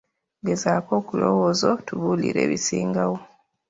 [0.47, 3.17] Gezaako okulowooza otubuulire ebisingawo.